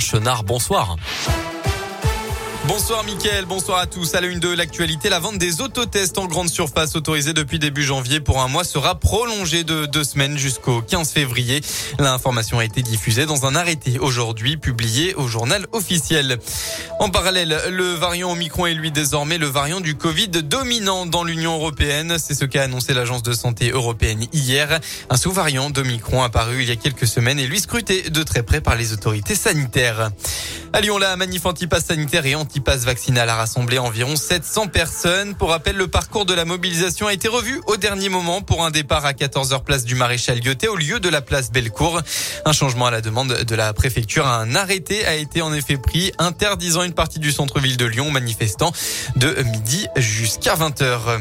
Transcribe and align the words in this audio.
Chenard. 0.00 0.44
Bonsoir. 0.44 0.96
Bonsoir 2.68 3.02
Mickaël, 3.02 3.46
bonsoir 3.46 3.78
à 3.78 3.86
tous. 3.86 4.14
À 4.14 4.20
la 4.20 4.26
une 4.26 4.40
de 4.40 4.50
l'actualité, 4.50 5.08
la 5.08 5.20
vente 5.20 5.38
des 5.38 5.62
autotests 5.62 6.18
en 6.18 6.26
grande 6.26 6.50
surface 6.50 6.96
autorisée 6.96 7.32
depuis 7.32 7.58
début 7.58 7.82
janvier 7.82 8.20
pour 8.20 8.42
un 8.42 8.48
mois 8.48 8.62
sera 8.62 9.00
prolongée 9.00 9.64
de 9.64 9.86
deux 9.86 10.04
semaines 10.04 10.36
jusqu'au 10.36 10.82
15 10.82 11.10
février. 11.10 11.62
L'information 11.98 12.58
a 12.58 12.66
été 12.66 12.82
diffusée 12.82 13.24
dans 13.24 13.46
un 13.46 13.56
arrêté 13.56 13.98
aujourd'hui 13.98 14.58
publié 14.58 15.14
au 15.14 15.28
journal 15.28 15.66
officiel. 15.72 16.36
En 17.00 17.08
parallèle, 17.08 17.58
le 17.70 17.94
variant 17.94 18.32
Omicron 18.32 18.66
est 18.66 18.74
lui 18.74 18.90
désormais 18.90 19.38
le 19.38 19.46
variant 19.46 19.80
du 19.80 19.94
Covid 19.94 20.28
dominant 20.28 21.06
dans 21.06 21.24
l'Union 21.24 21.54
européenne. 21.54 22.16
C'est 22.18 22.34
ce 22.34 22.44
qu'a 22.44 22.64
annoncé 22.64 22.92
l'agence 22.92 23.22
de 23.22 23.32
santé 23.32 23.70
européenne 23.70 24.26
hier. 24.34 24.78
Un 25.08 25.16
sous-variant 25.16 25.70
d'Omicron 25.70 26.22
apparu 26.22 26.64
il 26.64 26.68
y 26.68 26.72
a 26.72 26.76
quelques 26.76 27.06
semaines 27.06 27.38
et 27.38 27.46
lui 27.46 27.60
scruté 27.60 28.10
de 28.10 28.22
très 28.22 28.42
près 28.42 28.60
par 28.60 28.76
les 28.76 28.92
autorités 28.92 29.36
sanitaires. 29.36 30.10
À 30.74 30.82
Lyon, 30.82 30.98
la 30.98 31.16
manif 31.16 31.46
anti-pass 31.46 31.86
sanitaire 31.86 32.26
et 32.26 32.34
anti-pass 32.58 32.84
vaccinal 32.84 33.28
a 33.28 33.36
rassemblé 33.36 33.78
environ 33.78 34.16
700 34.16 34.66
personnes. 34.66 35.36
Pour 35.36 35.50
rappel, 35.50 35.76
le 35.76 35.86
parcours 35.86 36.26
de 36.26 36.34
la 36.34 36.44
mobilisation 36.44 37.06
a 37.06 37.12
été 37.12 37.28
revu 37.28 37.60
au 37.68 37.76
dernier 37.76 38.08
moment 38.08 38.42
pour 38.42 38.64
un 38.64 38.72
départ 38.72 39.06
à 39.06 39.12
14h 39.12 39.62
place 39.62 39.84
du 39.84 39.94
Maréchal 39.94 40.40
Guyoté 40.40 40.66
au 40.66 40.74
lieu 40.74 40.98
de 40.98 41.08
la 41.08 41.20
place 41.20 41.52
Bellecour. 41.52 42.00
Un 42.44 42.52
changement 42.52 42.86
à 42.86 42.90
la 42.90 43.00
demande 43.00 43.32
de 43.32 43.54
la 43.54 43.72
préfecture. 43.74 44.26
Un 44.26 44.56
arrêté 44.56 45.06
a 45.06 45.14
été 45.14 45.40
en 45.40 45.52
effet 45.52 45.76
pris 45.76 46.10
interdisant 46.18 46.82
une 46.82 46.94
partie 46.94 47.20
du 47.20 47.30
centre-ville 47.30 47.76
de 47.76 47.84
Lyon 47.84 48.10
manifestant 48.10 48.72
de 49.14 49.40
midi 49.44 49.86
jusqu'à 49.96 50.56
20h. 50.56 51.20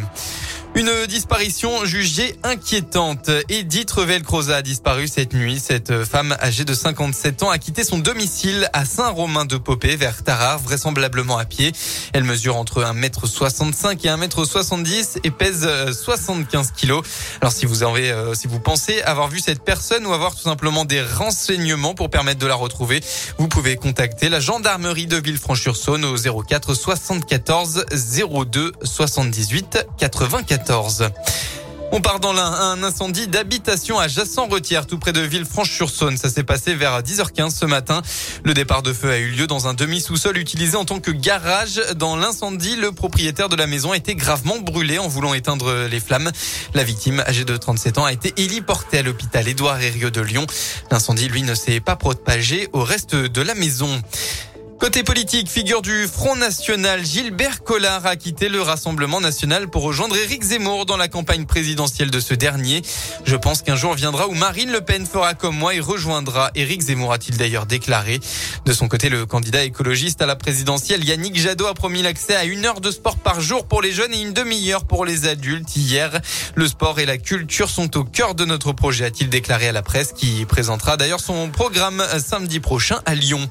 Une 0.77 1.07
disparition 1.07 1.85
jugée 1.85 2.35
inquiétante. 2.43 3.31
Edith 3.49 3.89
Revel-Croza 3.89 4.57
a 4.57 4.61
disparu 4.61 5.07
cette 5.07 5.33
nuit. 5.33 5.59
Cette 5.59 6.03
femme 6.05 6.37
âgée 6.39 6.65
de 6.65 6.73
57 6.75 7.41
ans 7.41 7.49
a 7.49 7.57
quitté 7.57 7.83
son 7.83 7.97
domicile 7.97 8.69
à 8.73 8.85
Saint-Romain-de-Popé 8.85 9.95
vers 9.95 10.23
Tarare, 10.23 10.59
vraisemblablement 10.59 11.39
à 11.39 11.45
pied. 11.45 11.71
Elle 12.13 12.25
mesure 12.25 12.57
entre 12.57 12.83
1m65 12.83 14.05
et 14.05 14.27
1m70 14.27 15.17
et 15.23 15.31
pèse 15.31 15.67
75 15.91 16.69
kilos. 16.73 17.03
Alors 17.41 17.53
si 17.53 17.65
vous 17.65 17.81
avez, 17.81 18.11
euh, 18.11 18.35
si 18.35 18.45
vous 18.45 18.59
pensez 18.59 19.01
avoir 19.01 19.29
vu 19.29 19.39
cette 19.39 19.63
personne 19.63 20.05
ou 20.05 20.13
avoir 20.13 20.35
tout 20.35 20.43
simplement 20.43 20.85
des 20.85 21.01
renseignements 21.01 21.95
pour 21.95 22.11
permettre 22.11 22.39
de 22.39 22.45
la 22.45 22.53
retrouver, 22.53 23.01
vous 23.39 23.47
pouvez 23.47 23.77
contacter 23.77 24.29
la 24.29 24.39
gendarmerie 24.39 25.07
de 25.07 25.17
Villefranche-sur-Saône 25.17 26.05
au 26.05 26.43
04 26.43 26.75
74 26.75 27.85
02 28.45 28.73
78 28.83 29.87
94. 30.67 31.11
On 31.93 32.01
part 32.01 32.19
dans 32.19 32.35
un 32.35 32.83
incendie 32.83 33.27
d'habitation 33.27 33.97
à 33.97 34.09
Jassan-Retière, 34.09 34.85
tout 34.85 34.99
près 34.99 35.13
de 35.13 35.21
Villefranche-sur-Saône. 35.21 36.17
Ça 36.17 36.29
s'est 36.29 36.43
passé 36.43 36.75
vers 36.75 37.01
10h15 37.01 37.51
ce 37.51 37.65
matin. 37.65 38.01
Le 38.43 38.53
départ 38.53 38.83
de 38.83 38.91
feu 38.91 39.09
a 39.09 39.17
eu 39.17 39.29
lieu 39.29 39.47
dans 39.47 39.69
un 39.69 39.73
demi-sous-sol 39.73 40.37
utilisé 40.37 40.75
en 40.75 40.83
tant 40.83 40.99
que 40.99 41.11
garage. 41.11 41.81
Dans 41.95 42.17
l'incendie, 42.17 42.75
le 42.75 42.91
propriétaire 42.91 43.47
de 43.47 43.55
la 43.55 43.67
maison 43.67 43.93
a 43.93 43.97
été 43.97 44.15
gravement 44.15 44.59
brûlé 44.59 44.99
en 44.99 45.07
voulant 45.07 45.33
éteindre 45.33 45.87
les 45.89 46.01
flammes. 46.01 46.31
La 46.73 46.83
victime, 46.83 47.23
âgée 47.25 47.45
de 47.45 47.55
37 47.55 47.97
ans, 47.97 48.05
a 48.05 48.11
été 48.11 48.33
héliportée 48.35 48.97
à 48.97 49.01
l'hôpital 49.03 49.47
Édouard 49.47 49.81
Herriot 49.81 50.09
de 50.09 50.21
Lyon. 50.21 50.45
L'incendie, 50.91 51.29
lui, 51.29 51.43
ne 51.43 51.55
s'est 51.55 51.79
pas 51.79 51.95
propagé 51.95 52.67
au 52.73 52.83
reste 52.83 53.15
de 53.15 53.41
la 53.41 53.55
maison. 53.55 54.01
Côté 54.79 55.01
politique, 55.01 55.49
figure 55.49 55.81
du 55.81 56.07
Front 56.07 56.35
National, 56.35 57.03
Gilbert 57.03 57.63
Collard 57.63 58.05
a 58.05 58.15
quitté 58.15 58.47
le 58.47 58.61
Rassemblement 58.61 59.19
National 59.19 59.69
pour 59.69 59.81
rejoindre 59.81 60.15
Éric 60.15 60.43
Zemmour 60.43 60.85
dans 60.85 60.97
la 60.97 61.07
campagne 61.07 61.45
présidentielle 61.45 62.11
de 62.11 62.19
ce 62.19 62.35
dernier. 62.35 62.83
Je 63.25 63.35
pense 63.35 63.63
qu'un 63.63 63.75
jour 63.75 63.95
viendra 63.95 64.27
où 64.27 64.35
Marine 64.35 64.71
Le 64.71 64.81
Pen 64.81 65.07
fera 65.07 65.33
comme 65.33 65.57
moi 65.57 65.73
et 65.73 65.79
rejoindra 65.79 66.51
Éric 66.53 66.81
Zemmour, 66.81 67.11
a-t-il 67.11 67.37
d'ailleurs 67.37 67.65
déclaré. 67.65 68.19
De 68.65 68.71
son 68.71 68.87
côté, 68.87 69.09
le 69.09 69.25
candidat 69.25 69.63
écologiste 69.63 70.21
à 70.21 70.27
la 70.27 70.35
présidentielle, 70.35 71.03
Yannick 71.03 71.39
Jadot, 71.39 71.65
a 71.65 71.73
promis 71.73 72.03
l'accès 72.03 72.35
à 72.35 72.43
une 72.43 72.63
heure 72.63 72.79
de 72.79 72.91
sport 72.91 73.17
par 73.17 73.41
jour 73.41 73.67
pour 73.67 73.81
les 73.81 73.91
jeunes 73.91 74.13
et 74.13 74.21
une 74.21 74.33
demi-heure 74.33 74.85
pour 74.85 75.05
les 75.05 75.27
adultes. 75.27 75.75
Hier, 75.75 76.21
le 76.53 76.67
sport 76.67 76.99
et 76.99 77.07
la 77.07 77.17
culture 77.17 77.71
sont 77.71 77.97
au 77.97 78.03
cœur 78.03 78.35
de 78.35 78.45
notre 78.45 78.73
projet, 78.73 79.05
a-t-il 79.05 79.29
déclaré 79.29 79.69
à 79.69 79.71
la 79.71 79.81
presse, 79.81 80.13
qui 80.13 80.45
présentera 80.45 80.97
d'ailleurs 80.97 81.19
son 81.19 81.49
programme 81.49 82.05
samedi 82.23 82.59
prochain 82.59 82.99
à 83.07 83.15
Lyon. 83.15 83.49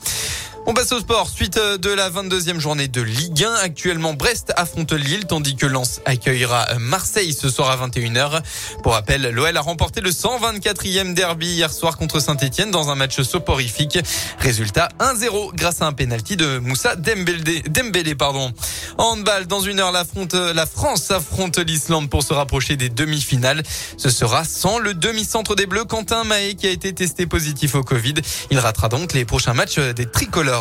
On 0.69 0.75
passe 0.75 0.91
au 0.91 0.99
sport. 0.99 1.29
Suite 1.29 1.61
de 1.61 1.91
la 1.91 2.11
22e 2.11 2.59
journée 2.59 2.89
de 2.89 3.01
Ligue 3.01 3.45
1. 3.45 3.55
Actuellement, 3.55 4.15
Brest 4.15 4.53
affronte 4.57 4.93
Lille, 4.93 5.25
tandis 5.25 5.55
que 5.55 5.65
Lens 5.65 6.01
accueillera 6.07 6.67
Marseille 6.81 7.33
ce 7.33 7.49
soir 7.49 7.71
à 7.71 7.87
21h. 7.87 8.43
Pour 8.83 8.95
rappel, 8.95 9.31
l'OL 9.31 9.57
a 9.57 9.61
remporté 9.61 10.01
le 10.01 10.11
124e 10.11 11.15
derby 11.15 11.47
hier 11.47 11.73
soir 11.73 11.97
contre 11.97 12.19
Saint-Etienne 12.19 12.73
dans 12.73 12.91
un 12.91 12.97
match 12.97 13.21
soporifique. 13.23 14.01
Résultat 14.41 14.89
1-0 14.99 15.55
grâce 15.55 15.83
à 15.83 15.87
un 15.87 15.93
penalty 15.93 16.37
de 16.37 16.59
Moussa 16.59 16.97
Dembélé. 16.97 18.17
Pardon. 18.17 18.53
Handball, 18.99 19.47
dans 19.47 19.61
une 19.61 19.79
heure, 19.79 19.93
la, 19.93 20.03
la 20.53 20.67
France 20.67 21.13
affronte 21.13 21.59
l'Islande 21.59 22.11
pour 22.11 22.25
se 22.25 22.35
rapprocher 22.35 22.75
des 22.77 22.89
demi-finales. 22.89 23.63
Ce 23.99 24.11
sera 24.11 24.43
sans 24.43 24.81
le 24.81 24.95
demi-centre 24.95 25.55
des 25.55 25.67
Bleus, 25.67 25.85
Quentin 25.85 26.25
Mahé, 26.25 26.57
qui 26.57 26.67
a 26.67 26.71
été 26.71 26.93
testé 26.93 27.27
positif 27.27 27.77
au 27.77 27.85
Covid. 27.85 28.15
Il 28.51 28.59
ratera 28.59 28.89
donc 28.89 29.13
les 29.13 29.25
prochains 29.25 29.55
matchs 29.55 29.79
des 29.79 30.07
tricolores. 30.07 30.56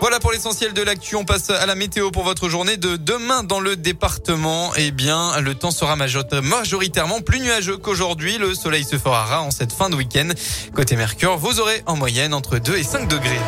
Voilà 0.00 0.20
pour 0.20 0.32
l'essentiel 0.32 0.72
de 0.72 0.82
l'actu. 0.82 1.16
On 1.16 1.24
passe 1.24 1.50
à 1.50 1.64
la 1.66 1.74
météo 1.74 2.10
pour 2.10 2.22
votre 2.22 2.48
journée 2.48 2.76
de 2.76 2.96
demain 2.96 3.42
dans 3.42 3.60
le 3.60 3.76
département. 3.76 4.72
Eh 4.76 4.90
bien, 4.90 5.40
le 5.40 5.54
temps 5.54 5.70
sera 5.70 5.96
majoritairement 5.96 7.20
plus 7.20 7.40
nuageux 7.40 7.76
qu'aujourd'hui. 7.76 8.38
Le 8.38 8.54
soleil 8.54 8.84
se 8.84 8.98
fera 8.98 9.24
rare 9.24 9.44
en 9.44 9.50
cette 9.50 9.72
fin 9.72 9.88
de 9.90 9.96
week-end. 9.96 10.28
Côté 10.74 10.96
Mercure, 10.96 11.38
vous 11.38 11.60
aurez 11.60 11.82
en 11.86 11.96
moyenne 11.96 12.34
entre 12.34 12.58
2 12.58 12.76
et 12.76 12.82
5 12.82 13.08
degrés. 13.08 13.40